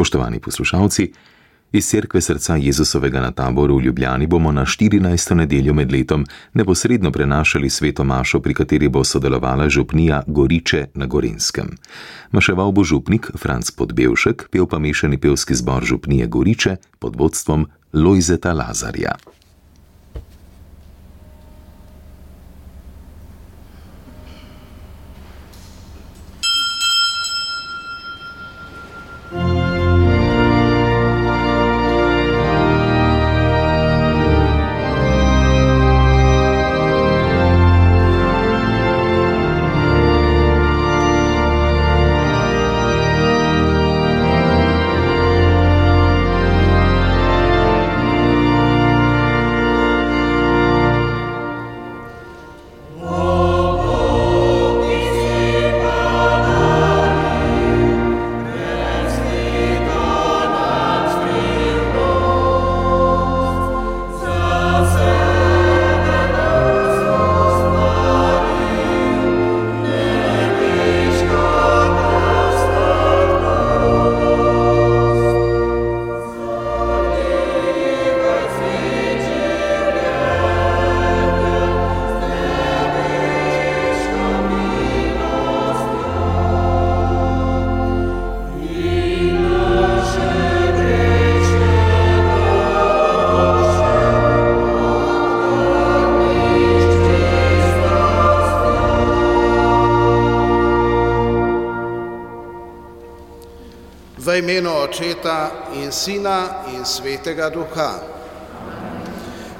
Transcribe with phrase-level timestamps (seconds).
[0.00, 1.12] Spoštovani poslušalci,
[1.72, 5.34] iz Cerkve srca Jezusovega na taboru v Ljubljani bomo na 14.
[5.34, 11.76] nedeljo med letom neposredno prenašali sveto mašo, pri kateri bo sodelovala župnija Goriče na Gorenskem.
[12.32, 18.52] Maševal bo župnik Franc Podbevšek, pel pa mešani pevski zbor župnije Goriče pod vodstvom Lojzeta
[18.52, 19.12] Lazarja.
[105.74, 108.00] In Sina in Svetega Duha.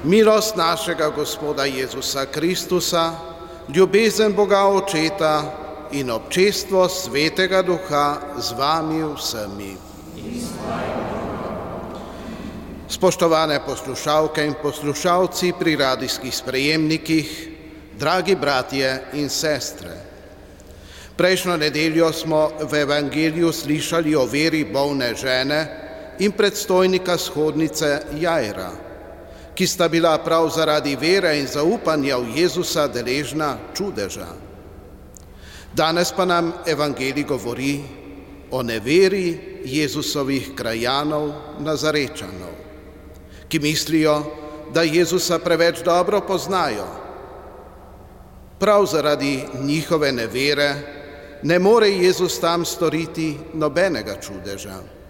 [0.03, 3.11] Milost našega Gospoda Jezusa Kristusa,
[3.75, 5.43] ljubezen Boga Očeta
[5.91, 9.77] in občestvo Svetega Duha z vami vsemi.
[12.89, 17.49] Spoštovane poslušalke in poslušalci pri radijskih sprejemnikih,
[17.99, 20.11] dragi bratje in sestre.
[21.15, 25.80] Prejšnjo nedeljo smo v Evangeliju slišali o veri bolne žene
[26.21, 28.69] in predstojnika shodnice Jajra,
[29.57, 34.29] ki sta bila prav zaradi vere in zaupanja v Jezusa deležna čudeža.
[35.73, 37.81] Danes pa nam Evangelij govori
[38.51, 42.53] o neveri Jezusovih krajanov Nazarečanov,
[43.49, 44.21] ki mislijo,
[44.73, 46.87] da Jezusa preveč dobro poznajo.
[48.59, 50.75] Prav zaradi njihove nevere
[51.43, 55.00] ne more Jezus tam storiti nobenega čudeža.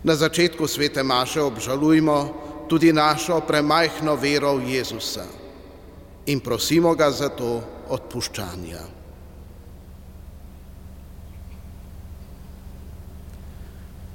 [0.00, 2.18] Na začetku svete Maše obžalujmo
[2.68, 5.26] tudi našo premajhno vero v Jezusa
[6.26, 8.80] in prosimo ga za to odpuščanja.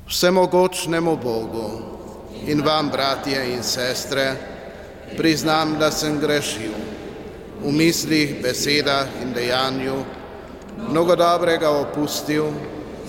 [0.09, 1.69] Vsemogočnemu Bogu
[2.45, 4.37] in vam, bratje in sestre,
[5.17, 6.73] priznam, da sem grešil
[7.61, 9.97] v mislih, besedah in dejanju,
[10.89, 12.49] mnogo dobrega opustil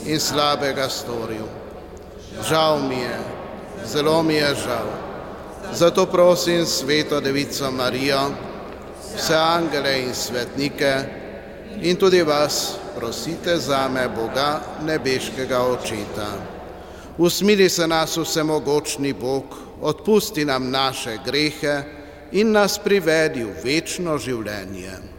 [0.06, 1.56] in slabega storil.
[2.44, 3.19] Žal mi je,
[3.84, 4.88] zelo mi je žal.
[5.72, 8.30] Zato prosim sveto devico Marijo,
[9.16, 10.94] vse angele in svetnike
[11.80, 16.28] in tudi vas prosite za me Boga nebeškega očeta.
[17.19, 19.44] Usmili se nas vsemogočni Bog,
[19.80, 21.82] odpusti nam naše grehe
[22.32, 25.16] in nas privedi v večno življenje.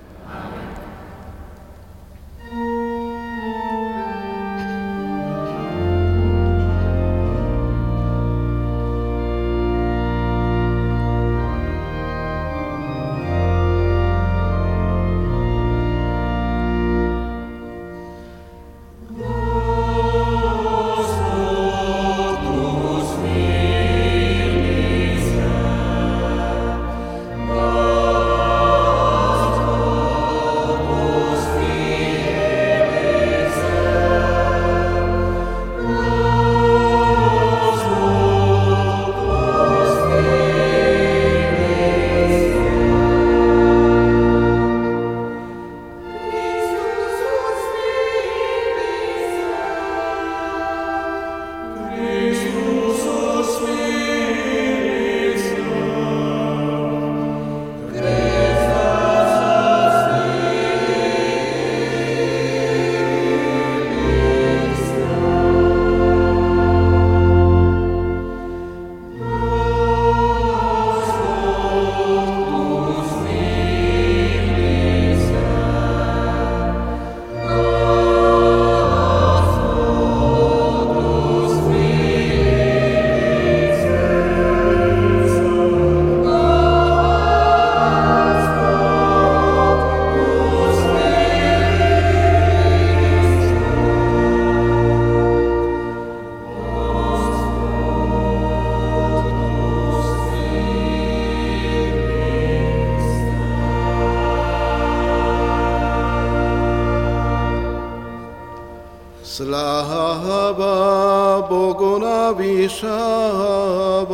[109.38, 110.18] Salaah
[110.58, 112.34] Slava Bogona
[112.68, 114.07] shah.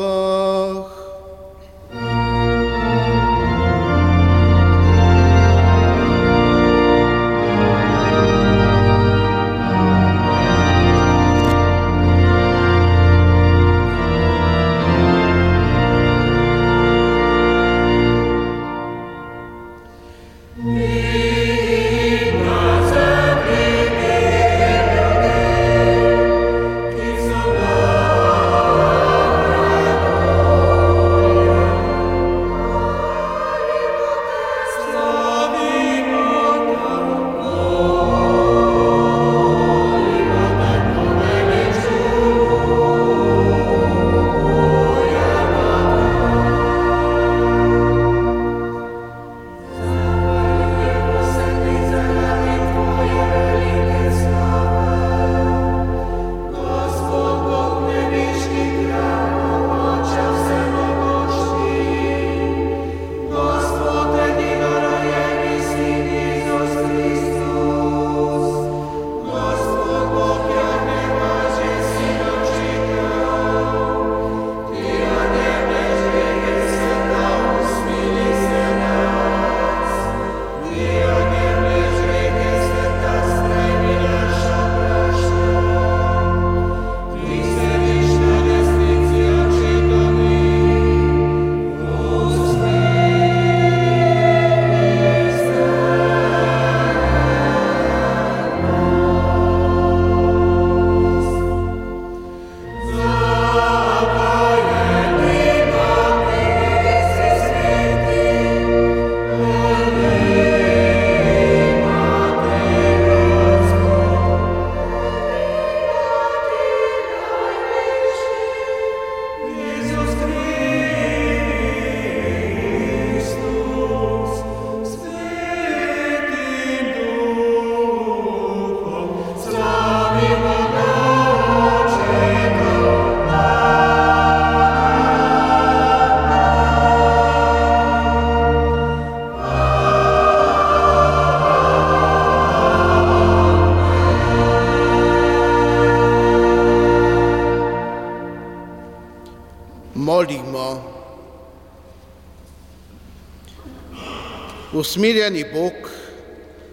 [154.83, 155.91] Usmiljeni Bog,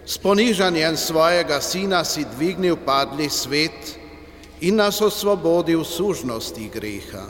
[0.05, 3.95] s ponižanjem svojega sina si dvignil padli svet
[4.61, 7.23] in nas osvobodil sužnosti greha.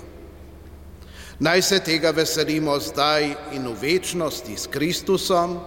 [1.40, 5.60] Naj se tega veselimo zdaj in v večnosti s Kristusom,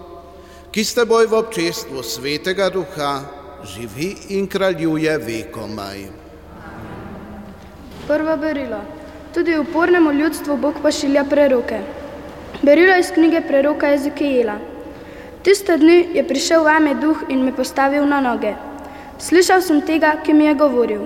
[0.75, 3.15] ki s teboj v občestvu svetega duha
[3.63, 6.07] živi in kraljuje vekomaj.
[8.11, 8.83] Prvo berilo.
[9.35, 11.83] Tudi upornemu ljudstvu Bog pošilja preroke.
[12.63, 14.74] Berilo iz knjige preroka Ezekijela.
[15.45, 18.55] Tiste dni je prišel vame duh in me postavil na noge.
[19.21, 21.03] Slišal sem tega, ki mi je govoril.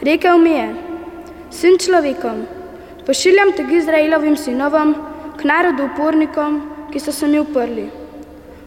[0.00, 0.68] Rekel mi je:
[1.52, 2.38] Sin človekom,
[3.04, 4.94] pošiljam te k Izraelovim sinovom,
[5.36, 6.56] k narodu upornikom,
[6.88, 7.84] ki so se mi uprli.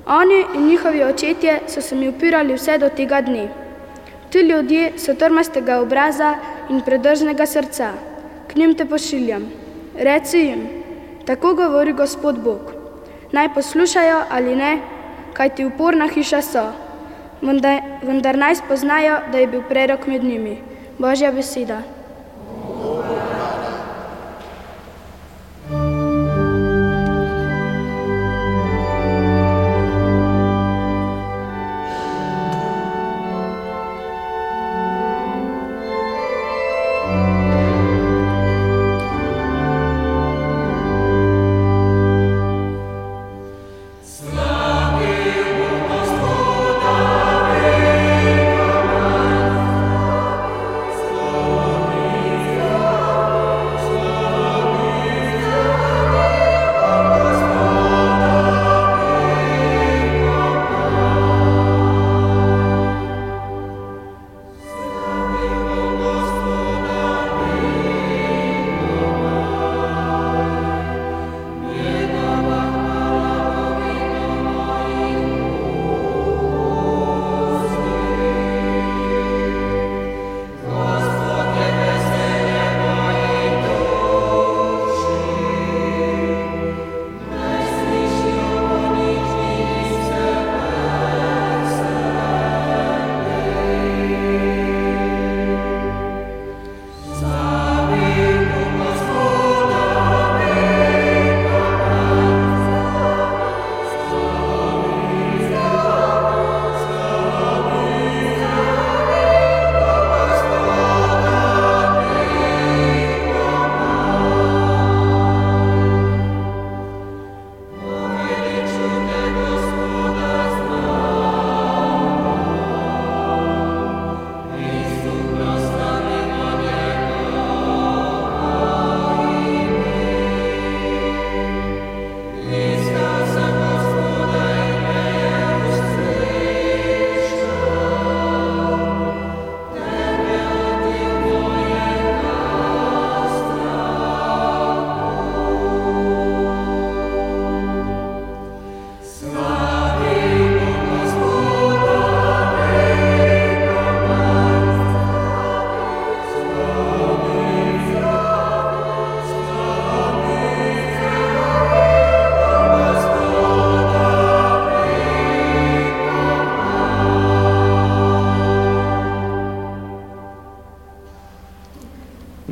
[0.06, 3.48] Oni in njihovi očetje so se mi upirali vse do tega dne.
[4.30, 6.36] Ti ljudje so trmastega obraza
[6.70, 7.90] in predrznega srca.
[8.48, 9.50] K njim te pošiljam.
[9.98, 10.64] Reci jim:
[11.26, 12.72] Tako govori Gospod Bog.
[13.32, 14.72] Naj poslušajo ali ne,
[15.34, 16.66] kaj ti uporna hiša so,
[17.42, 20.58] vendar, vendar naj spoznajo, da je bil prerok med njimi.
[21.00, 21.82] Božja beseda.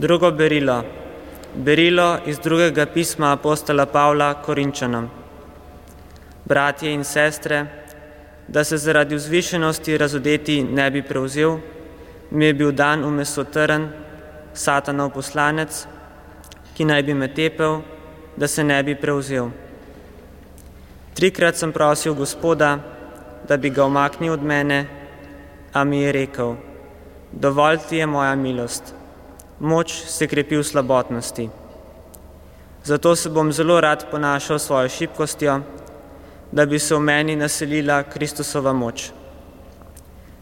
[0.08, 0.84] Drugo berilo.
[1.56, 5.10] Berilo iz drugega pisma apostola Pavla Korinčanom.
[6.46, 7.66] Bratje in sestre,
[8.48, 11.58] da se zaradi vzvišenosti razodeti ne bi prevzel,
[12.32, 13.90] mi je bil dan v mesotrn,
[14.54, 15.84] satanov poslanec,
[16.78, 17.82] ki naj bi me tepel,
[18.38, 19.50] da se ne bi prevzel.
[21.20, 22.78] Trikrat sem prosil gospoda,
[23.48, 24.86] da bi ga omaknil od mene,
[25.74, 26.56] a mi je rekel,
[27.32, 28.96] dovolj ti je moja milost,
[29.60, 31.50] moč se krepi v slabotnosti.
[32.84, 35.62] Zato se bom zelo rad ponašal svojo šibkostjo,
[36.52, 39.12] da bi se v meni naselila Kristusova moč.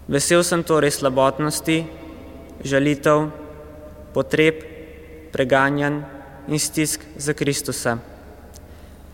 [0.08, 1.86] Vesel sem torej slabotnosti,
[2.64, 3.32] žalitev,
[4.14, 4.62] potreb,
[5.34, 6.04] preganjan
[6.48, 7.98] in stisk za Kristusa,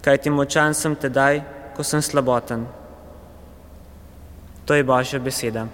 [0.01, 1.41] kajti močan sem tedaj,
[1.75, 2.67] ko sem slaboten.
[4.65, 5.67] To je Božja beseda.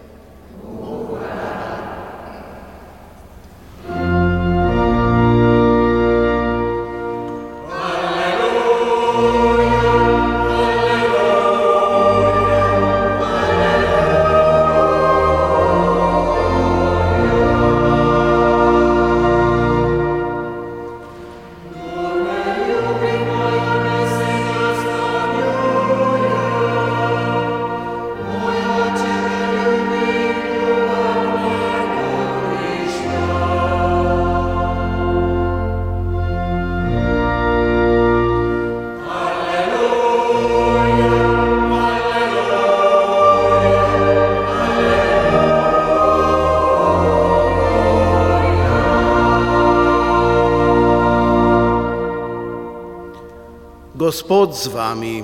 [54.17, 55.21] Gospod z vami.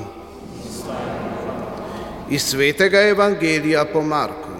[2.30, 4.54] Iz svetega evangelija po Marku.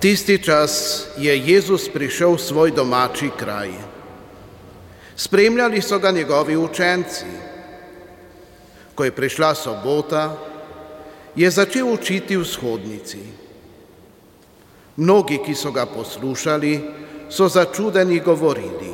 [0.00, 3.68] Tisti čas je Jezus prišel v svoj domači kraj.
[5.12, 7.28] Spremljali so ga njegovi učenci.
[8.94, 10.40] Ko je prišla sobota,
[11.36, 13.20] je začel učiti v shodnici.
[14.96, 18.92] Mnogi, ki so ga poslušali, so začudeni govorili,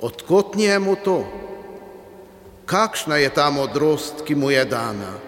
[0.00, 1.26] odkot njemu to?
[2.66, 5.18] Kakšna je ta modrost, ki mu je dana?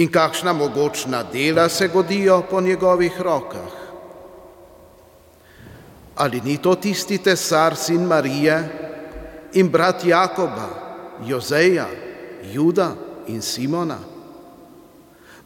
[0.00, 3.74] In kakšna mogočna dela se godijo po njegovih rokah?
[6.16, 8.68] Ali ni to tisti tesar sin Marije
[9.52, 10.68] in brat Jakoba,
[11.26, 11.86] Jozeja,
[12.52, 12.94] Juda
[13.26, 13.98] in Simona?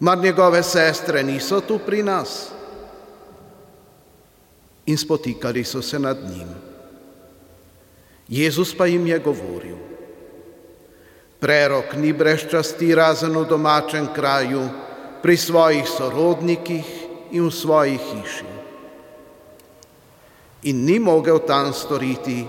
[0.01, 2.58] Mar njegove sestre niso tu pri nas?
[4.89, 6.49] In spotikali so se nad njim.
[8.29, 9.77] Jezus pa jim je govoril,
[11.41, 14.69] prerok ni brez časti razen v domačem kraju,
[15.23, 16.87] pri svojih sorodnikih
[17.31, 18.53] in v svoji hiši.
[20.63, 22.47] In ni mogel tam storiti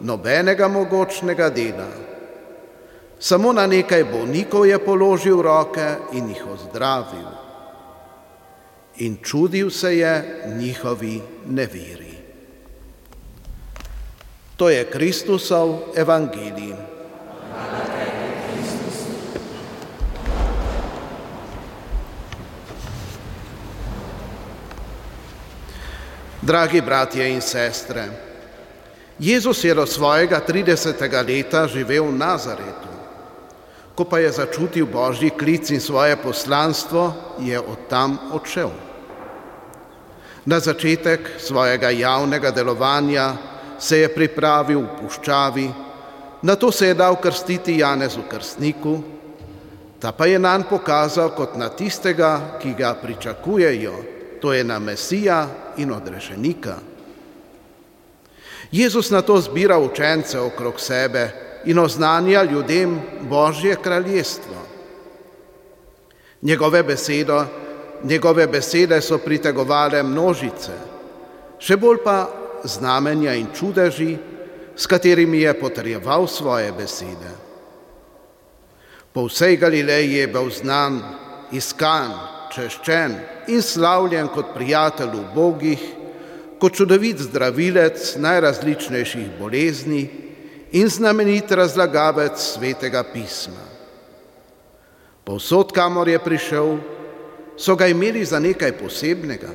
[0.00, 1.88] nobenega mogočnega dela.
[3.18, 7.39] Samo na nekaj bolnikov je položil roke in jih ozdravil
[9.00, 12.20] in čudil se je njihovi neveri.
[14.56, 16.76] To je Kristusov evangelij.
[26.42, 28.08] Dragi bratje in sestre,
[29.18, 30.96] Jezus je do svojega 30.
[31.28, 32.88] leta živel v Nazaretu.
[33.94, 38.89] Ko pa je začutil božji klic in svoje poslanstvo, je od tam odšel.
[40.46, 43.32] Na začetek svojega javnega delovanja
[43.78, 45.68] se je pripravil v puščavi,
[46.42, 49.02] na to se je dal krstiti Janezu Krstniku,
[50.00, 53.94] ta pa je nam pokazal kot na tistega, ki ga pričakujejo,
[54.40, 56.78] to je na Mesija in odrešenika.
[58.72, 64.56] Jezus na to zbira učence okrog sebe, in oznanja ljudem Božje kraljestvo.
[66.42, 67.44] Njegove, besedo,
[68.04, 70.72] njegove besede so pritegovale množice,
[71.58, 72.28] še bolj pa
[72.64, 74.16] znamenja in čudeži,
[74.76, 77.32] s katerimi je potrjeval svoje besede.
[79.12, 81.00] Po vsej Galileji je bil znan,
[81.52, 82.14] iskan,
[82.54, 83.16] češčen
[83.50, 85.82] in slavljen kot prijatelj v bogih,
[86.60, 90.04] kot čudovit zdravilec najrazličnejših bolezni
[90.72, 93.66] in znamenit razlagavec svetega pisma.
[95.24, 96.78] Povsod, kamor je prišel,
[97.60, 99.50] so ga imeli za nekaj posebnega.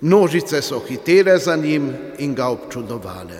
[0.00, 3.38] Množice so hitele za njim in ga občudovale.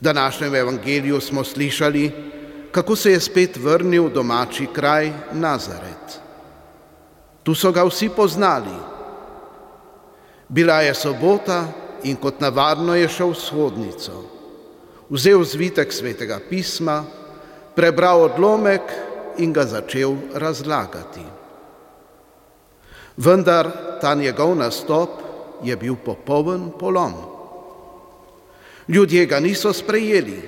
[0.00, 2.10] V današnjem evangeliju smo slišali,
[2.72, 6.18] kako se je spet vrnil domači kraj Nazaret.
[7.42, 8.74] Tu so ga vsi poznali.
[10.48, 11.68] Bila je sobota
[12.02, 14.24] in kot navadno je šel v shodnico.
[15.10, 17.04] Vzel zvitek svetega pisma,
[17.74, 21.24] prebral odlomek in ga začel razlagati.
[23.16, 23.70] Vendar
[24.00, 25.10] ta njegov nastop
[25.62, 27.12] je bil popoln polom.
[28.88, 30.42] Ljudje ga niso sprejeli,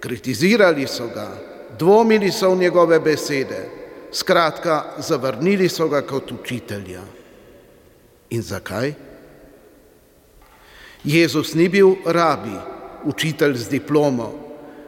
[0.00, 1.28] kritizirali so ga,
[1.78, 3.68] dvomili so v njegove besede,
[4.12, 7.02] skratka, zavrnili so ga kot učitelja.
[8.30, 8.94] In zakaj?
[11.04, 12.54] Jezus ni bil rabi,
[13.04, 14.32] učitelj z diplomo,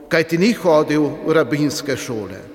[0.09, 2.54] kajti ni hodil v rabinske šole.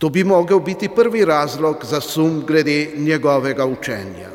[0.00, 4.30] To bi mogel biti prvi razlog za sum glede njegovega učenja.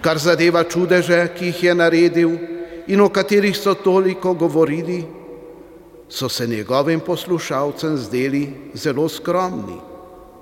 [0.00, 2.30] Kar zadeva čudeže, ki jih je naredil
[2.86, 5.04] in o katerih so toliko govorili,
[6.08, 9.76] so se njegovim poslušalcem zdeli zelo skromni,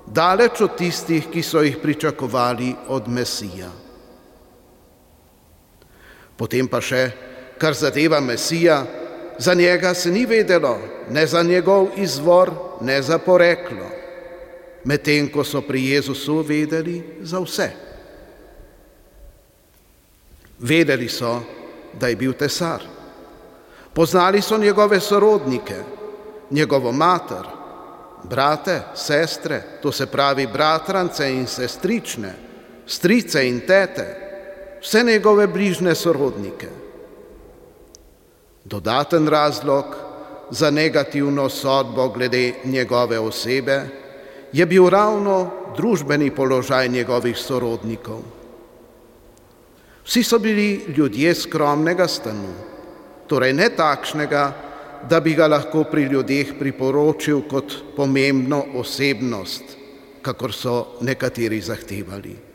[0.06, 3.70] daleč od tistih, ki so jih pričakovali od Mesija.
[6.36, 7.10] Potem pa še,
[7.58, 8.84] kar zadeva Mesija,
[9.38, 10.78] za njega se ni vedelo,
[11.10, 13.90] ne za njegov izvor, ne za poreklo,
[14.84, 17.70] medtem ko so pri Jezusu vedeli za vse.
[20.58, 21.40] Vedeli so,
[22.00, 22.82] da je bil tesar.
[23.94, 25.74] Poznali so njegove sorodnike,
[26.50, 27.46] njegovo mater,
[28.22, 32.34] brate, sestre, to se pravi bratrance in sestrične,
[32.86, 34.06] strice in tete,
[34.82, 36.81] vse njegove bližne sorodnike.
[38.72, 39.84] Dodaten razlog
[40.50, 43.82] za negativno sodbo glede njegove osebe
[44.52, 48.22] je bil ravno družbeni položaj njegovih sorodnikov.
[50.04, 52.54] Vsi so bili ljudje skromnega stanu,
[53.26, 54.52] torej ne takšnega,
[55.08, 59.76] da bi ga lahko pri ljudeh priporočil kot pomembno osebnost,
[60.22, 62.51] kakor so nekateri zahtevali.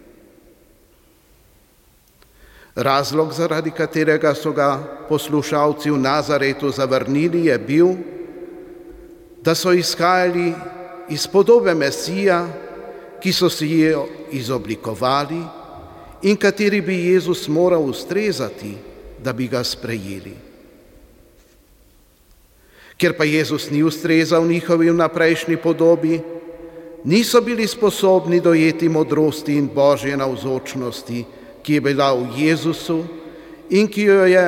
[2.78, 4.78] Razlog, zaradi katerega so ga
[5.10, 7.88] poslušalci v Nazaretu zavrnili, je bil,
[9.42, 10.54] da so izhajali
[11.10, 12.46] iz podobe Mesija,
[13.18, 15.42] ki so si jo izoblikovali
[16.22, 18.76] in kateri bi Jezus moral ustrezati,
[19.24, 20.36] da bi ga sprejeli.
[22.98, 26.20] Ker pa Jezus ni ustrezal njihovi vnaprejšnji podobi,
[27.04, 31.26] niso bili sposobni dojeti modrosti in božje navzočnosti,
[31.68, 33.04] ki je bila v Jezusu
[33.76, 34.48] in ki jo je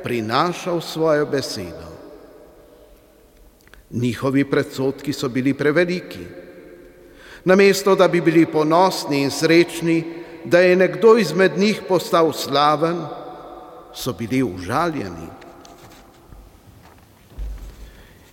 [0.00, 1.84] prinašal svojo besedo.
[3.92, 6.24] Njihovi predsotki so bili preveliki.
[7.44, 13.04] Namesto, da bi bili ponosni in srečni, da je nekdo izmed njih postal slaven,
[13.94, 15.28] so bili užaljeni.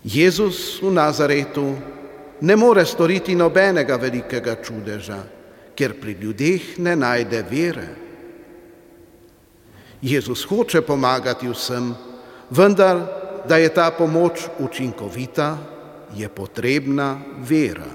[0.03, 1.75] Jezus v Nazaretu
[2.41, 5.19] ne more storiti nobenega velikega čudeža,
[5.75, 8.02] ker pri ljudeh ne najde vere.
[10.03, 11.93] Jezus hoče pomagati vsem,
[12.49, 12.99] vendar,
[13.47, 15.57] da je ta pomoč učinkovita,
[16.15, 17.87] je potrebna vera.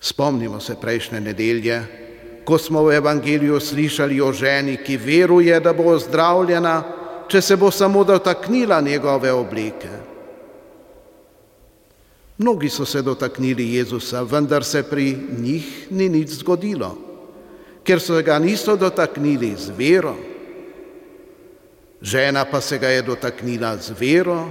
[0.00, 1.82] Spomnimo se prejšnje nedelje,
[2.44, 6.82] ko smo v Evangeliju slišali o ženi, ki veruje, da bo zdravljena,
[7.28, 9.90] če se bo samo dotaknila njegove obleke.
[12.38, 17.03] Mnogi so se dotaknili Jezusa, vendar se pri njih ni nič zgodilo
[17.84, 20.16] ker se ga niso dotaknili z vero.
[22.00, 24.48] Žena pa se ga je dotaknila z vero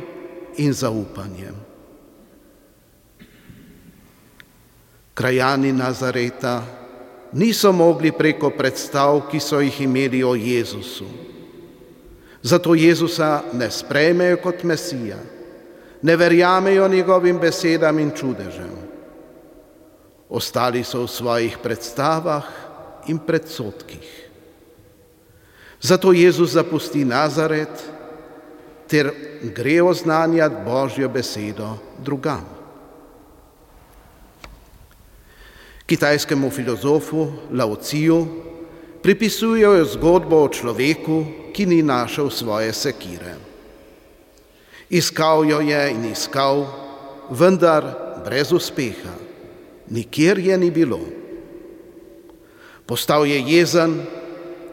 [0.57, 1.55] in zaupanjem.
[5.13, 6.63] Krajani Nazareta
[7.33, 11.05] niso mogli preko predstav, ki so jih imeli o Jezusu.
[12.41, 15.17] Zato Jezusa ne sprejmejo kot Mesija,
[16.01, 18.73] ne verjamejo njegovim besedam in čudežem.
[20.29, 22.72] Ostali so v svojih predstavah
[23.07, 24.23] in predsotkih.
[25.81, 27.83] Zato Jezus zapusti Nazaret
[28.87, 29.11] ter
[29.55, 32.45] gre oznanjati Božjo besedo drugam.
[35.85, 38.27] Kitajskemu filozofu Laociju
[39.03, 43.35] pripisujejo zgodbo o človeku, ki ni našel svoje sekire.
[44.89, 46.63] Iskal jo je in iskal,
[47.29, 47.83] vendar
[48.23, 49.11] brez uspeha,
[49.89, 51.22] nikjer je ni bilo.
[52.85, 54.01] Postal je jezen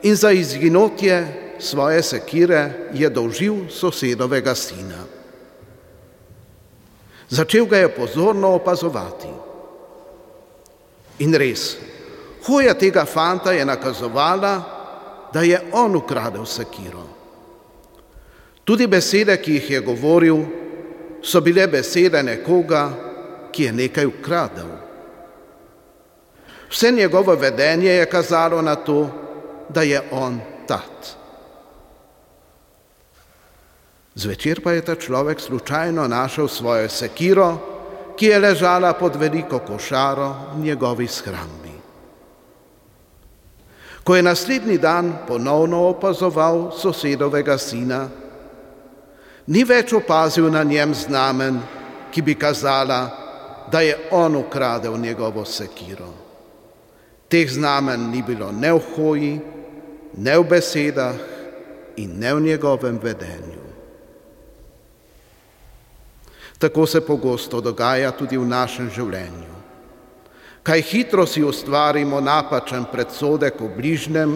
[0.02, 5.04] in za izginotje svoje sekire je dolžil sosedovega sina.
[7.28, 9.28] Začel ga je pozorno opazovati.
[11.18, 11.76] In res,
[12.46, 14.54] hoja tega fanta je nakazovala,
[15.32, 17.06] da je on ukradel sekiro.
[18.64, 20.42] Tudi besede, ki jih je govoril,
[21.22, 22.88] so bile besede nekoga,
[23.52, 24.79] ki je nekaj ukradel.
[26.70, 29.10] Vse njegovo vedenje je kazalo na to,
[29.68, 31.20] da je on tat.
[34.14, 37.58] Zvečer pa je ta človek slučajno našel svojo sekiro,
[38.16, 41.72] ki je ležala pod veliko košaro v njegovi shrambi.
[44.04, 48.08] Ko je naslednji dan ponovno opazoval sosedovega sina,
[49.46, 51.60] ni več opazil na njem znamen,
[52.12, 53.00] ki bi kazala,
[53.72, 56.19] da je on ukradel njegovo sekiro.
[57.30, 59.34] Teh znamen ni bilo ne v hoji,
[60.18, 61.14] ne v besedah
[61.96, 63.62] in ne v njegovem vedenju.
[66.58, 69.54] Tako se pogosto dogaja tudi v našem življenju.
[70.62, 74.34] Kaj hitro si ustvarimo napačen predsodek o bližnjem,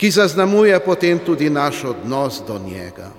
[0.00, 3.12] ki zaznamuje potem tudi naš odnos do njega.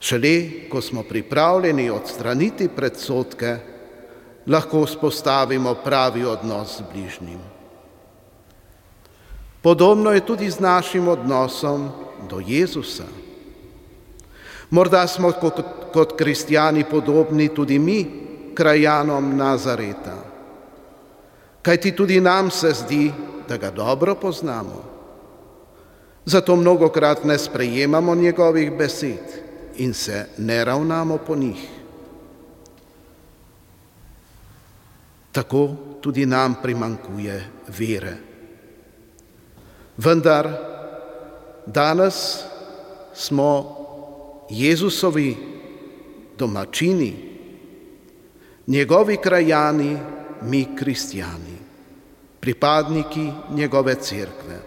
[0.00, 3.73] Šele, ko smo pripravljeni odstraniti predsodke,
[4.46, 7.40] lahko vzpostavimo pravi odnos z bližnjim.
[9.62, 11.88] Podobno je tudi z našim odnosom
[12.28, 13.08] do Jezusa.
[14.70, 15.60] Morda smo kot,
[15.92, 20.16] kot kristijani podobni tudi mi, krajanom Nazareta.
[21.62, 23.12] Kaj ti tudi nam se zdi,
[23.48, 24.84] da ga dobro poznamo.
[26.24, 29.40] Zato mnogokrat ne sprejemamo njegovih besed
[29.76, 31.68] in se ne ravnamo po njih.
[35.34, 37.34] Tako tudi nam primankuje
[37.78, 38.12] vere.
[39.98, 40.46] Vendar
[41.66, 42.44] danes
[43.14, 43.50] smo
[44.50, 45.36] Jezusovi
[46.38, 47.14] domačini,
[48.66, 49.96] njegovi krajani,
[50.42, 51.58] mi kristijani,
[52.40, 54.58] pripadniki njegove cerkve.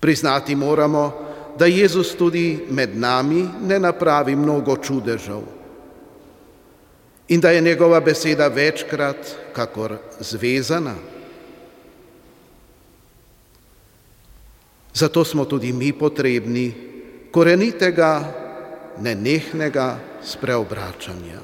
[0.00, 1.12] Priznati moramo,
[1.58, 5.53] da Jezus tudi med nami ne napravi mnogo čudežev
[7.28, 10.94] in da je njegova beseda večkrat kakor zvezana.
[14.94, 16.74] Zato smo tudi mi potrebni
[17.30, 18.32] korenitega,
[19.00, 21.40] nenehnega spreobračanja.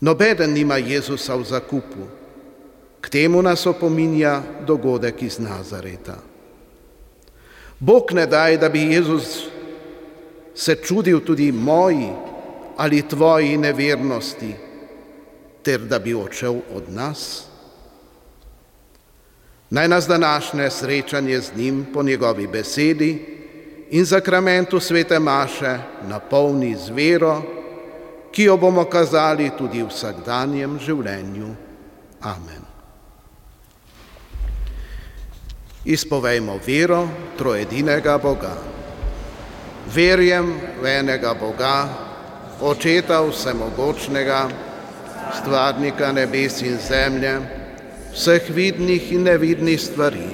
[0.00, 2.04] Nobeden nima Jezusa v zakupu,
[3.00, 6.16] k temu nas opominja dogodek iz Nazareta.
[7.80, 9.50] Bog ne daj, da bi Jezus
[10.54, 12.08] se čudil tudi moji
[12.80, 14.54] ali tvoji nevernosti,
[15.62, 17.44] ter da bi odšel od nas.
[19.70, 23.36] Naj nas današnje srečanje z njim po njegovi besedi
[23.90, 27.42] in zakramentu svete Maše napolni z vero,
[28.32, 31.54] ki jo bomo kazali tudi v vsakdanjem življenju.
[32.22, 32.64] Amen.
[35.84, 38.56] Izpovejmo vero trojedinega Boga.
[39.94, 42.09] Verjem v enega Boga,
[42.60, 44.48] Očeta vsemogočnega,
[45.40, 47.40] stvarnika nebes in zemlje,
[48.12, 50.28] vseh vidnih in nevidnih stvari,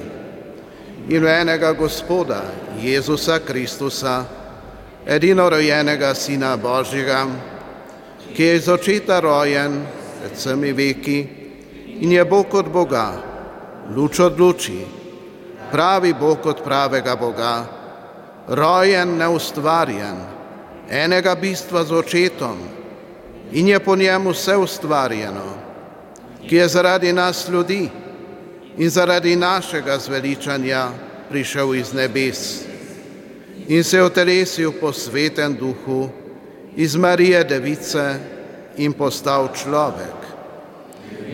[1.09, 2.41] in v enega Gospoda,
[2.81, 4.25] Jezusa Kristusa,
[5.05, 7.25] edino rojenega Sina Božjega,
[8.35, 9.81] ki je iz očeta rojen
[10.19, 11.19] pred vsemi veki
[12.03, 13.07] in je Bog od Boga,
[13.95, 14.97] luč od luči
[15.71, 17.65] pravi Bog od pravega Boga,
[18.47, 20.36] rojen, neustvarjen,
[20.89, 22.57] enega bistva z očetom
[23.51, 25.47] in je po njemu vse ustvarjeno,
[26.49, 27.89] ki je zaradi nas ljudi
[28.77, 30.89] in zaradi našega zveličanja
[31.29, 32.63] prišel iz nebes
[33.67, 36.09] in se otelesil po svetem duhu
[36.75, 38.19] iz Marije Device
[38.77, 40.15] in postal človek.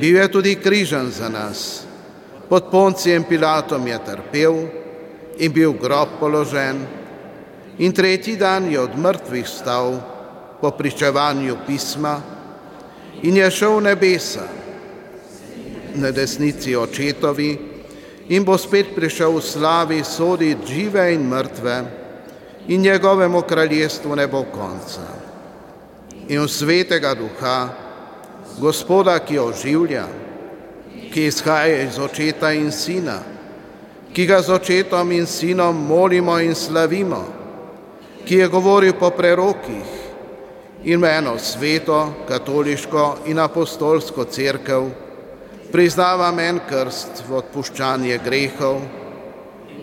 [0.02, 1.84] Bil je tudi križan za nas
[2.54, 4.56] pod Poncijem Pilatom je trpel
[5.42, 6.86] in bil grob položen,
[7.78, 10.00] in tretji dan je od mrtvih stal
[10.62, 12.22] po pričevanju pisma
[13.22, 14.48] in je šel v nebesa
[15.96, 17.58] na desnici očetovi
[18.30, 21.84] in bo spet prišel v slavi soditi žive in mrtve
[22.68, 25.04] in njegovemu kraljestvu ne bo konca.
[26.28, 27.70] In v svetega duha,
[28.60, 30.06] gospoda, ki oživlja,
[31.14, 33.20] ki izhaja iz očeta in sina,
[34.14, 37.43] ki ga z očetom in sinom molimo in slavimo,
[38.26, 39.88] ki je govoril po prerokih
[40.84, 44.90] in v eno sveto, katoliško in apostolsko crkev,
[45.72, 48.82] priznavam en krst v odpuščanje grehov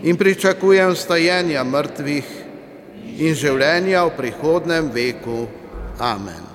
[0.02, 2.28] in pričakujem stajenja mrtvih
[3.20, 5.44] in življenja v prihodnem veku.
[6.00, 6.46] Amen.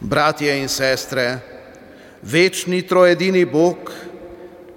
[0.00, 1.38] Bratje in sestre,
[2.22, 3.92] Večni trojedini Bog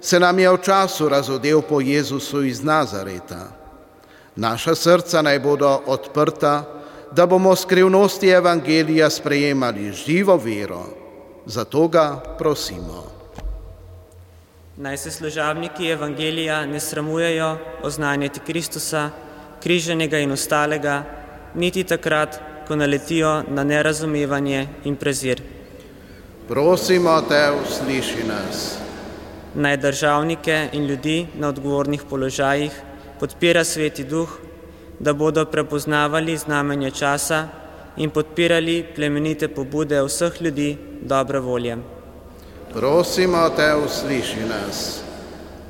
[0.00, 3.63] se nam je v času razodel po Jezusu iz Nazareta.
[4.36, 6.64] Naša srca naj bodo odprta,
[7.12, 10.82] da bomo skrivnosti Evangelija sprejemali živo vero.
[11.46, 13.04] Zato ga prosimo.
[14.76, 19.10] Naj se služabniki Evangelija ne sramujejo oznanjati Kristusa,
[19.62, 21.02] križenega in ostalega,
[21.54, 25.42] niti takrat, ko naletijo na nerazumevanje in prezir.
[26.48, 28.78] Prosimo te, usliši nas.
[29.54, 32.72] Naj državnike in ljudi na odgovornih položajih
[33.20, 34.28] podpira Sveti Duh,
[34.98, 37.48] da bodo prepoznavali znamenje časa
[37.96, 41.76] in podpirali plemenite pobude vseh ljudi dobre volje.
[42.74, 45.00] Prosimo te, usliši nas.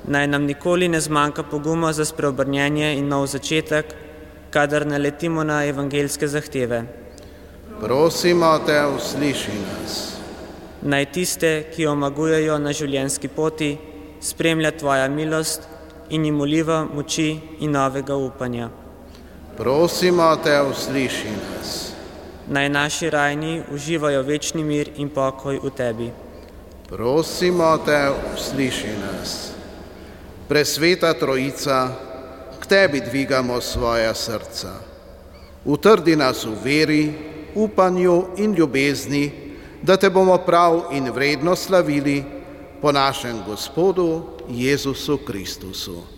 [0.04, 3.94] Naj nam nikoli ne zmanjka poguma za spreobrnjenje in nov začetek,
[4.50, 6.84] kadar naletimo na evangelske zahteve.
[7.80, 10.16] Prosimo te, usliši nas.
[10.82, 13.76] Naj tiste, ki omagujejo na življenjski poti,
[14.20, 15.73] spremlja Tvoja milost
[16.10, 18.68] in jim uliva moči in novega upanja.
[19.56, 21.92] Prosimo te, usliši nas.
[22.48, 26.10] Naj naši rajni uživajo večni mir in pokoj v Tebi.
[26.88, 29.52] Prosimo te, usliši nas.
[30.48, 31.88] Presveta Trojica,
[32.60, 34.72] k tebi dvigamo svoja srca.
[35.64, 37.14] Utrdi nas v veri,
[37.54, 39.32] upanju in ljubezni,
[39.82, 42.24] da te bomo prav in vredno slavili
[42.80, 46.13] po našem Gospodu Jezusu Kristusu.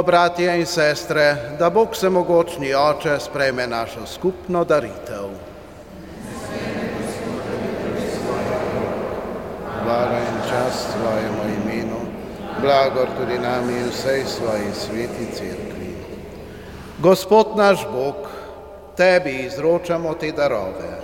[0.00, 5.28] Molimo, bratje in sestre, da Bog vsemogočni Oče sprejme našo skupno daritev.
[9.82, 12.00] Hvala in čast svojemu imenu,
[12.62, 15.94] blagor tudi nami in vsej svoji sveti cerkvi.
[16.98, 18.14] Gospod naš Bog,
[18.96, 20.96] tebi izročamo te darove.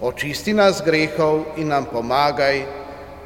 [0.00, 2.64] Očisti nas grehov in nam pomagaj,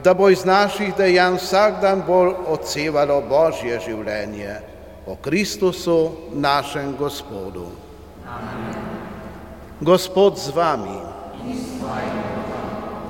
[0.04, 4.56] da bo iz naših dejanj vsak dan bolj odsevalo Božje življenje
[5.06, 7.66] po Kristusu, našem Gospodu.
[8.26, 8.90] Amen.
[9.80, 11.00] Gospod z vami,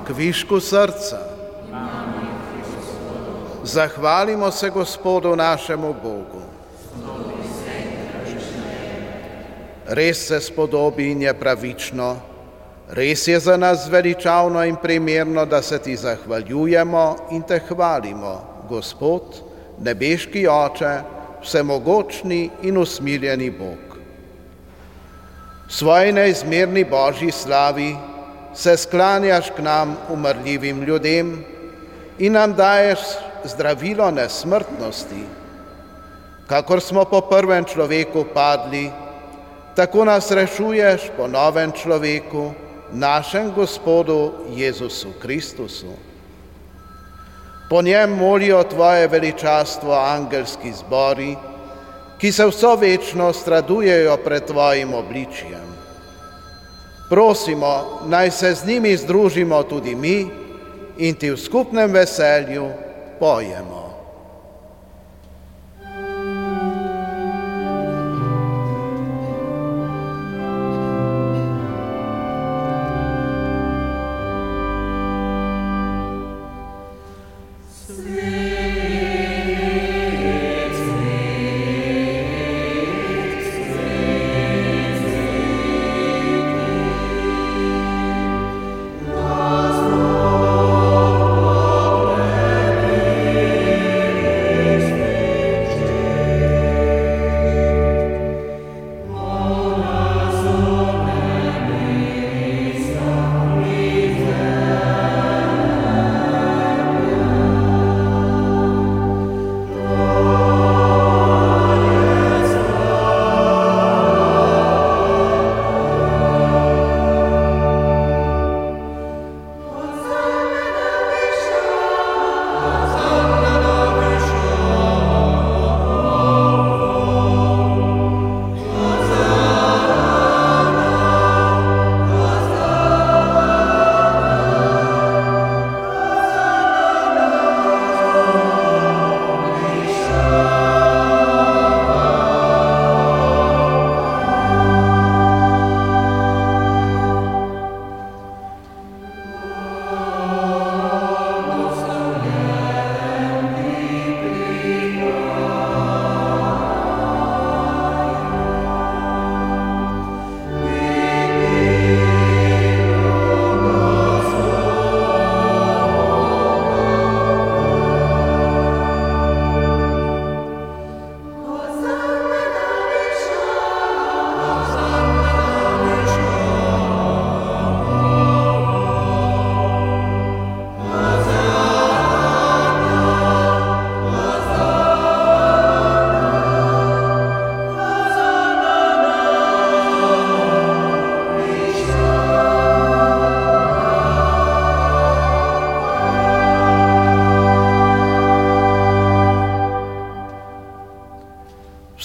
[0.07, 1.19] kvišku srca,
[3.63, 6.41] zahvalimo se Gospodu našemu Bogu.
[9.87, 12.15] Res se spodobi in je pravično,
[12.91, 18.33] Res je za nas veličavno in primerno, da se ti zahvaljujemo in te hvalimo,
[18.69, 19.21] Gospod,
[19.79, 20.97] nebeški Oče,
[21.43, 23.97] vsemogočni in usmiljeni Bog.
[25.69, 27.95] Svoji neizmerni Božji slavi
[28.53, 31.45] se sklanjaš k nam, umrljivim ljudem,
[32.19, 32.99] in nam daješ
[33.43, 35.23] zdravilo nesmrtnosti.
[36.47, 38.91] Kakor smo po prvem človeku padli,
[39.75, 42.51] tako nas rešuješ po novem človeku,
[42.93, 45.93] našem Gospodu Jezusu Kristusu.
[47.69, 51.35] Po njem molijo Tvoje veličastvo angelski zbori,
[52.17, 55.71] ki se vso večnost radujejo pred Tvojim obličjem.
[57.09, 60.27] Prosimo, naj se z njimi združimo tudi mi
[60.97, 62.69] in ti v skupnem veselju
[63.19, 63.80] pojemo.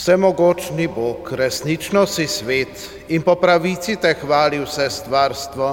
[0.07, 5.73] Vsemogočni Bog, resnično si svet in po pravici te hvali vse stvarstvo,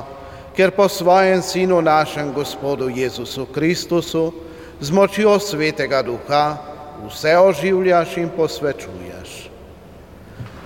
[0.57, 4.34] ker po svojem Sinu našem Gospodu Jezusu Kristusu
[4.81, 6.57] z močjo Svetega Duha
[7.05, 9.29] vse oživljaš in posvečuješ.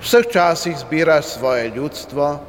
[0.00, 2.40] vseh časih zbiraš svoje ljudstvo,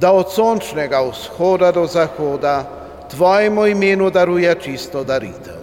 [0.00, 2.66] da od sončnega vzhoda do zahoda
[3.14, 5.62] tvojemu imenu daruje čisto daritev.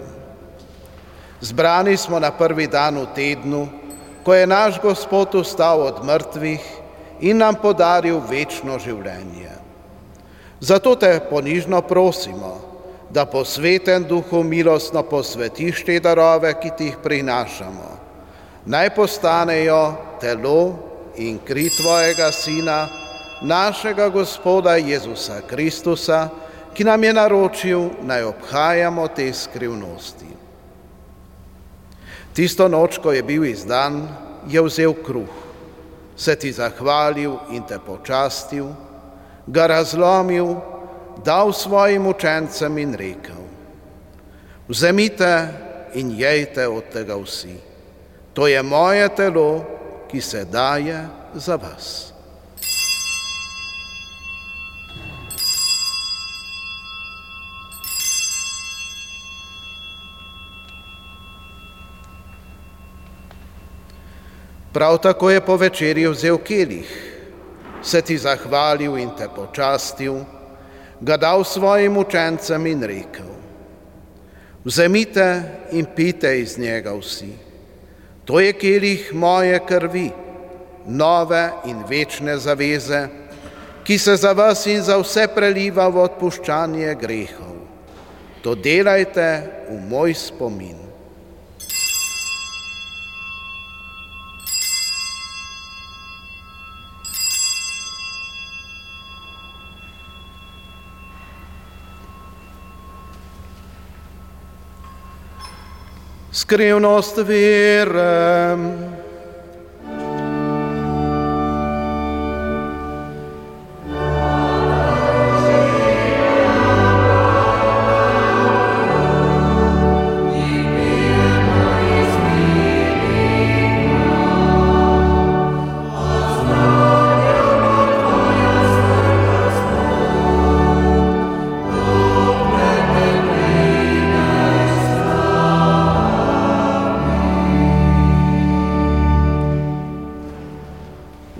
[1.40, 3.68] Zbrani smo na prvi dan v tednu,
[4.24, 6.60] ko je naš Gospod ustal od mrtvih
[7.20, 9.50] in nam podaril večno življenje.
[10.60, 12.60] Zato te ponižno prosimo,
[13.10, 17.90] da po svetem duhu milostno posvetiš te darove, ki ti jih prinašamo.
[18.66, 20.78] Naj postanejo telo
[21.16, 22.86] in kri tvojega Sina,
[23.42, 26.28] našega Gospoda Jezusa Kristusa,
[26.74, 30.30] ki nam je naročil, naj obhajamo te skrivnosti.
[32.32, 34.08] Tisto noč, ko je bil izdan,
[34.48, 35.32] je vzel kruh,
[36.16, 38.72] se ti zahvalil in te počastil,
[39.46, 40.56] ga razlomil,
[41.24, 43.42] dal svojim učencem in rekel:
[44.68, 45.48] Vzemite
[45.94, 47.56] in jejte od tega vsi.
[48.32, 49.64] To je moje telo,
[50.08, 52.11] ki se daje za vas.
[64.72, 66.88] Prav tako je po večerji vzel kelih,
[67.82, 70.22] se ti zahvalil in te počastil,
[71.00, 73.28] ga dal svojim učencem in rekel:
[74.64, 75.42] Vzemite
[75.72, 77.32] in pite iz njega vsi.
[78.24, 80.10] To je kelih moje krvi,
[80.86, 83.08] nove in večne zaveze,
[83.84, 87.56] ki se za vas in za vse preliva v odpuščanje grehov.
[88.42, 90.78] To delajte v moj spomin.
[106.42, 108.58] Skrivnost vere.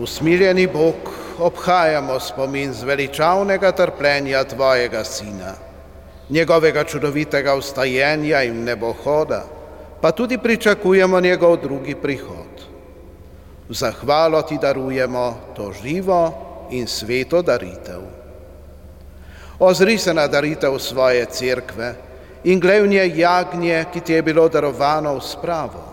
[0.03, 0.95] Usmiljeni Bog,
[1.39, 5.53] obhajamo spomin zveličavnega trpljenja Tvojega Sina,
[6.31, 9.45] njegovega čudovitega ustajenja in nebohoda,
[10.01, 12.67] pa tudi pričakujemo njegov drugi prihod.
[13.69, 16.33] Zahvalo Ti darujemo to živo
[16.71, 18.01] in sveto daritev.
[19.59, 21.95] Ozri se na daritev svoje cerkve
[22.45, 25.85] in glej v njej jagnje, ki Ti je bilo darovano v spravo.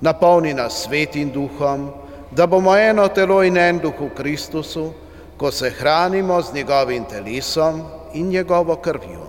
[0.00, 2.03] Napolni nas svetim duhom,
[2.34, 4.92] da bomo eno telo in en duh v Kristusu,
[5.36, 7.82] ko se hranimo z njegovim telesom
[8.14, 9.26] in njegovo krvjo.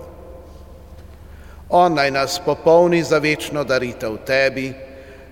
[1.69, 4.73] On naj nas popolni za večno daritev tebi,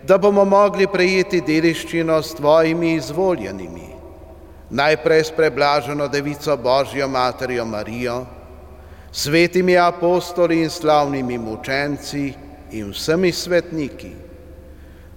[0.04, 3.90] da bomo mogli prejeti deliščino s tvojimi izvoljenimi,
[4.70, 8.26] najprej s preblaženo devico Božjo materjo Marijo,
[9.12, 12.34] svetimi apostoli in slavnimi mučenci
[12.72, 14.23] in vsemi svetniki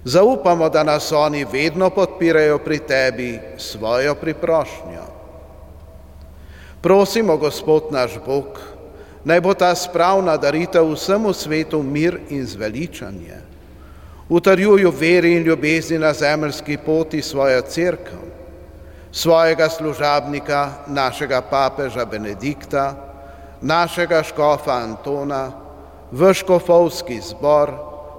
[0.07, 5.03] Zaupamo, da nas oni vedno podpirajo pri tebi svojo priprošnjo.
[6.81, 8.45] Prosimo, Gospod naš Bog,
[9.23, 13.35] naj bo ta spravna daritev vsemu svetu mir in zveličanje.
[14.29, 18.15] Utrjuju veri in ljubezni na zemljski poti svojo crkv,
[19.11, 22.95] svojega služabnika, našega papeža Benedikta,
[23.61, 25.51] našega škofa Antona,
[26.11, 27.71] vrškofovski zbor,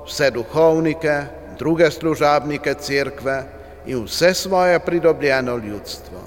[0.06, 3.42] vse duhovnike, druge služabnike cerkve
[3.86, 6.18] in vse svoje pridobljeno ljudstvo.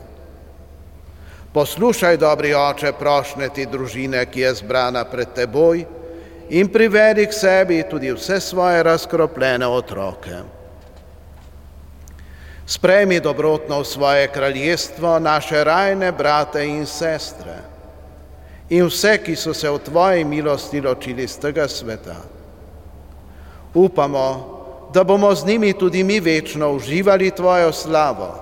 [1.54, 5.86] Poslušaj, dobri oče, prošnje ti družine, ki je zbrana pred teboj
[6.50, 10.38] in privedi k sebi tudi vse svoje razkropljene otroke.
[12.66, 17.58] Sprejmi dobrotno v svoje kraljestvo naše rajne brate in sestre
[18.70, 22.16] in vse, ki so se v tvoji milosti ločili z tega sveta.
[23.74, 24.61] Upamo,
[24.94, 28.36] da bomo z njimi tudi mi večno uživali Tvojo slavo,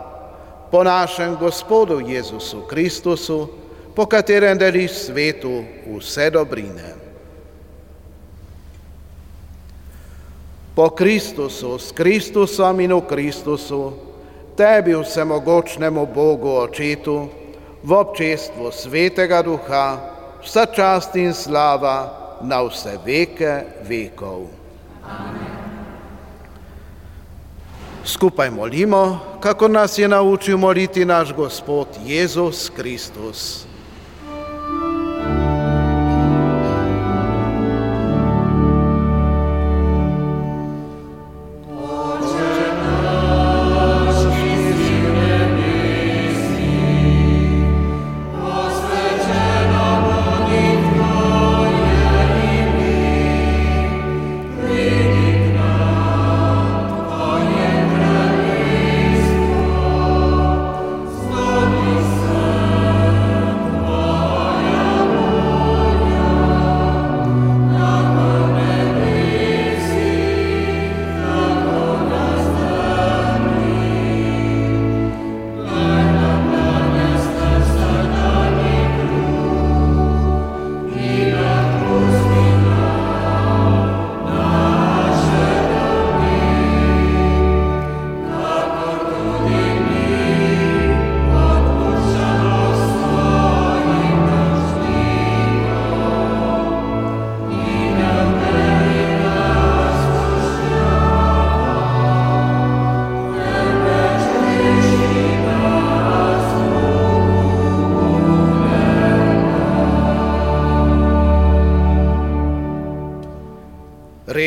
[0.71, 3.47] po našem Gospodu Jezusu Kristusu,
[3.95, 5.63] po katerem deliš svetu
[5.97, 6.95] vse dobrine.
[10.75, 13.93] Po Kristusu, s Kristusom in v Kristusu,
[14.57, 17.27] tebi vsemogočnemu Bogu Očetu,
[17.83, 19.99] v občestvu Svetega Duha,
[20.43, 24.47] vsa čast in slava na vse veke vekov.
[25.03, 25.48] Amen.
[28.09, 33.68] Skupaj molimo, kako nas je naučil moliti naš Gospod Jezus Kristus.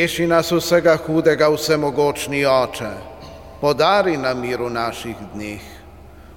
[0.03, 2.89] Reši nas vsega hudega, vsemogočni oče,
[3.61, 5.63] podari nam mir v naših dneh.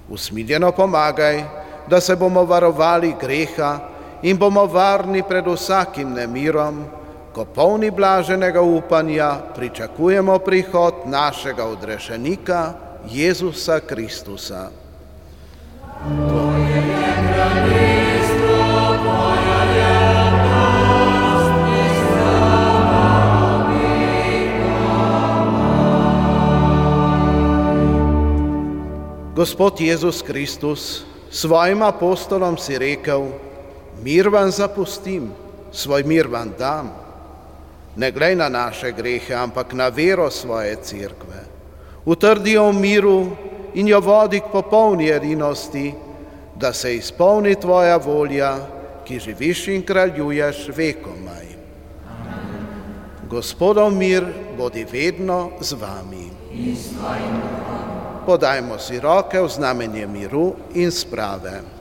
[0.09, 1.43] Usmiljeno pomagaj,
[1.89, 3.71] da se bomo varovali greha
[4.23, 6.85] in bomo varni pred vsakim nemirom,
[7.35, 12.73] ko polni blaženega upanja pričakujemo prihod našega odrešenika,
[13.11, 14.69] Jezusa Kristusa.
[29.37, 33.29] Gospod Jezus Kristus, svojim apostolom si rekel,
[34.01, 35.29] mir vam zapustim,
[35.71, 36.89] svoj mir vam dam.
[37.95, 41.45] Ne glej na naše grehe, ampak na vero svoje cerkve.
[42.05, 43.19] Utrdi jo v miru
[43.77, 45.93] in jo vodi k popolni edinosti,
[46.55, 48.57] da se izpolni tvoja volja,
[49.05, 51.45] ki živiš in kraljuješ vekomaj.
[53.29, 54.25] Gospodov mir
[54.57, 56.25] bodi vedno z vami.
[56.57, 57.86] In s tvojim duhom.
[58.27, 61.76] Podajmo si roke v znamenje miru in sprave.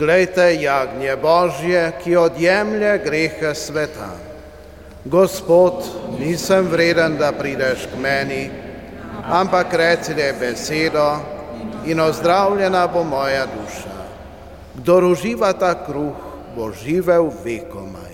[0.00, 4.16] Glejte, jagnje Božje, ki odjemlje grehe sveta.
[5.04, 5.84] Gospod,
[6.18, 8.50] nisem vreden, da prideš k meni,
[9.28, 11.16] ampak reci le besedo
[11.84, 13.96] in ozdravljena bo moja duša.
[14.74, 16.16] Kdo uživa ta kruh,
[16.56, 18.09] bo živel vekoma.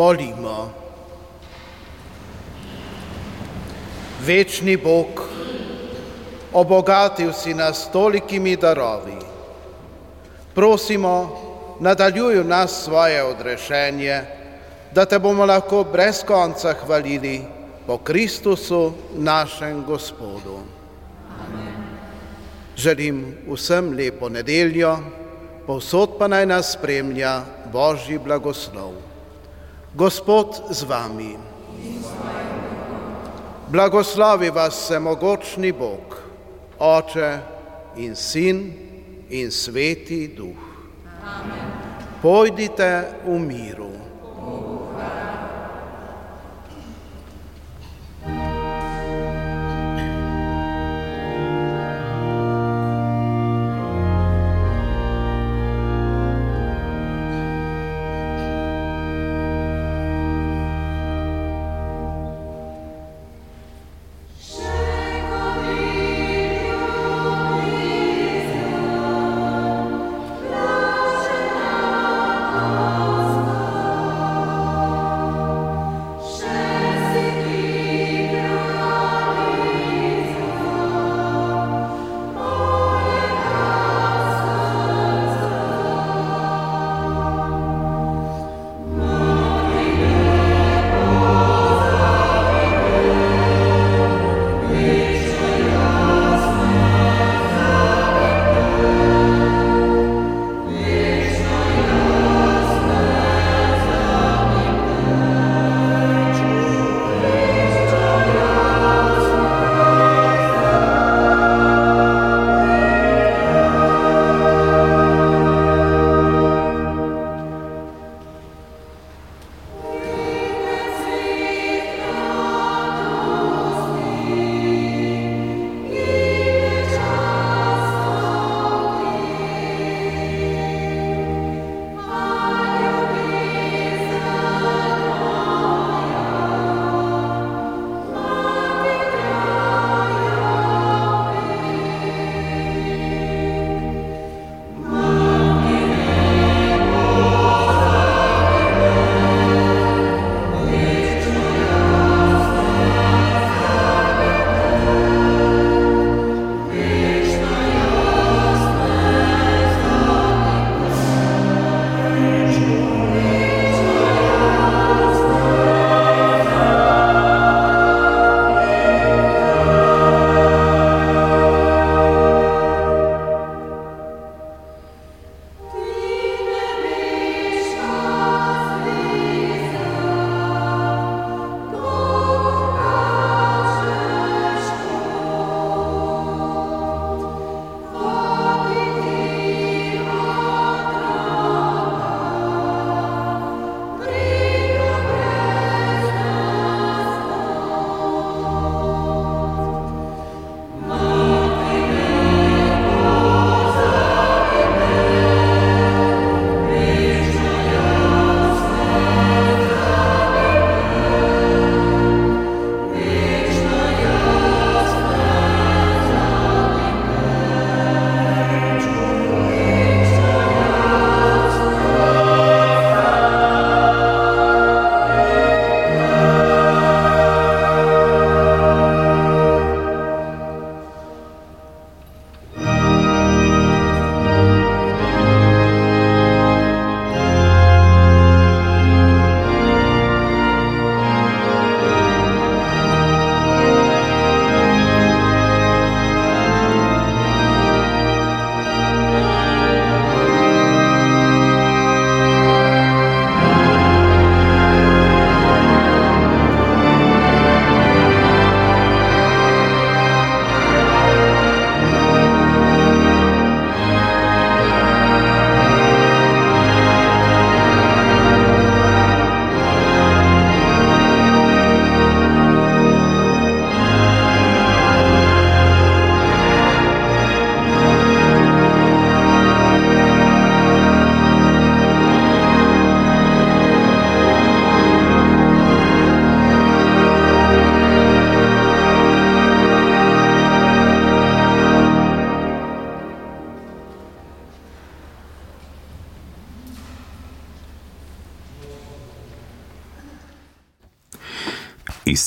[0.00, 0.72] Molimo.
[4.24, 5.28] Večni Bog,
[6.52, 9.18] obogatil si nas tolikimi darovi.
[10.54, 11.12] Prosimo,
[11.80, 14.22] nadaljuj nas svoje odrešenje,
[14.94, 17.42] da te bomo lahko brez konca hvalili
[17.86, 20.56] po Kristusu, našem Gospodu.
[21.28, 21.76] Amen.
[22.76, 24.96] Želim vsem lepo nedeljo,
[25.66, 27.42] povsod pa naj nas spremlja
[27.72, 29.09] Božji blagoslov.
[29.94, 31.34] Gospod z vami.
[33.68, 36.14] Blagoslovi vas vsemogočni Bog,
[36.78, 37.38] Oče
[37.96, 38.72] in Sin
[39.30, 40.62] in Sveti Duh.
[41.26, 41.66] Amen.
[42.22, 43.89] Pojdite v miru.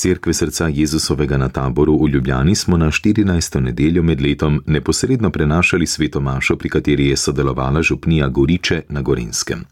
[0.04, 3.60] Cerkve srca Jezusovega na taboru v Ljubljani smo na 14.
[3.60, 9.64] nedeljo med letom neposredno prenašali svetomašo, pri kateri je sodelovala župnija Goriče na Gorenskem.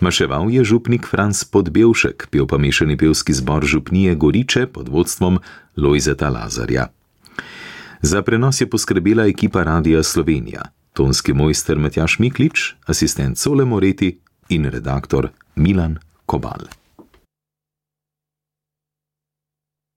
[0.00, 5.38] Maševal je župnik Franz Podbevšek, pil pa mešani pevski zbor župnije Goriče pod vodstvom
[5.76, 6.86] Lojzeta Lazarja.
[8.02, 10.62] Za prenos je poskrbela ekipa Radia Slovenija,
[10.92, 14.18] tonski mojster Matjaš Miklič, asistent Sole Moreti
[14.48, 16.81] in redaktor Milan Kobal.